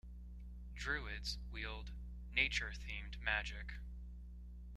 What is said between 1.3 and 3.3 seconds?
wield nature-themed